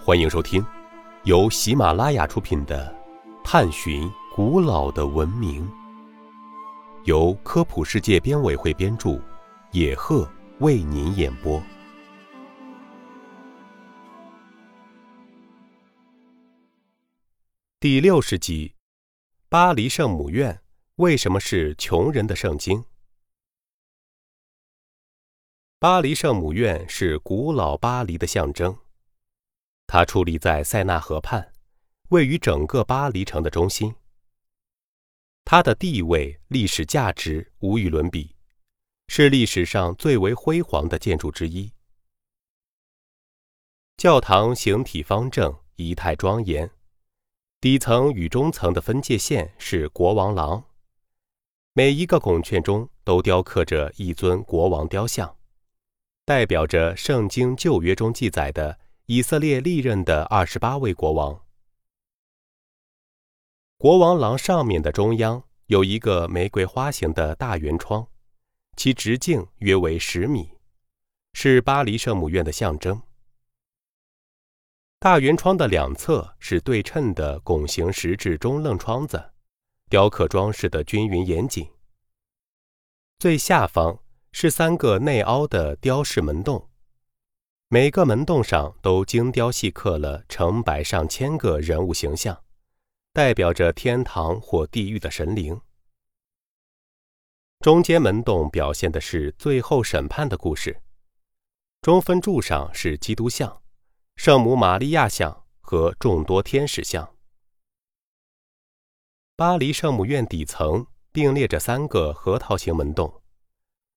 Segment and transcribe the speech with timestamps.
[0.00, 0.64] 欢迎收听
[1.24, 2.96] 由喜马拉雅出品的
[3.44, 5.68] 《探寻古老的文明》，
[7.04, 9.20] 由科普世界编委会编著，
[9.72, 10.26] 野鹤
[10.60, 11.60] 为您演播。
[17.80, 18.74] 第六十集：
[19.48, 20.58] 巴黎圣母院
[20.96, 22.82] 为什么是穷人的圣经？
[25.80, 28.76] 巴黎圣母院是古老巴黎的象征，
[29.88, 31.50] 它矗立在塞纳河畔，
[32.10, 33.94] 位于整个巴黎城的中心。
[35.46, 38.36] 它的地位、历史价值无与伦比，
[39.06, 41.72] 是历史上最为辉煌的建筑之一。
[43.96, 46.70] 教堂形体方正，仪态庄严，
[47.58, 50.62] 底层与中层的分界线是国王廊，
[51.72, 55.34] 每一个拱券中都雕刻着一尊国王雕像。
[56.26, 58.78] 代表着圣经旧约中记载的
[59.10, 61.42] 以色列历任的二十八位国王。
[63.78, 68.06] 国王廊上面的中央有一个玫瑰花形的大圆窗，
[68.76, 70.50] 其直径约为十米，
[71.32, 73.00] 是巴黎圣母院的象征。
[74.98, 79.32] 大圆窗的两侧是对称的拱形石质中愣窗子，
[79.88, 81.66] 雕刻装饰的均匀严谨。
[83.18, 83.98] 最下方。
[84.30, 86.67] 是三个内凹的雕饰门洞，
[87.70, 92.42] 每个门洞上都精雕细刻了成百上千个人物形象，
[93.12, 95.60] 代表着天堂或地狱的神灵。
[97.60, 100.80] 中间门洞表现的是最后审判的故事，
[101.82, 103.60] 中分柱上是基督像、
[104.16, 107.16] 圣母玛利亚像和众多天使像。
[109.36, 113.20] 巴黎圣母院底层并列着三个核桃形门洞。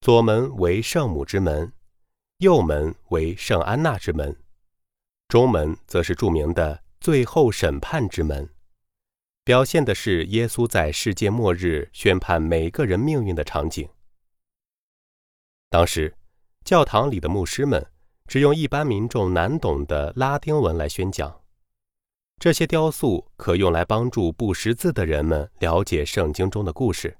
[0.00, 1.70] 左门为圣母之门，
[2.38, 4.36] 右门为圣安娜之门，
[5.26, 8.48] 中门则是著名的最后审判之门，
[9.42, 13.88] 表现的是耶稣在世界末日宣判每个人命运的场景。
[15.68, 16.14] 当时，
[16.64, 17.84] 教堂里的牧师们
[18.28, 21.40] 只用一般民众难懂的拉丁文来宣讲，
[22.38, 27.18] 这些雕塑可用来帮助不识字的人们了解圣经中的故事。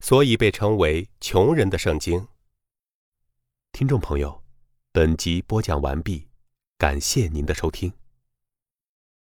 [0.00, 2.26] 所以被称为“穷人的圣经”。
[3.70, 4.42] 听众朋友，
[4.96, 6.26] 本集播讲完毕，
[6.78, 7.92] 感谢您的收听。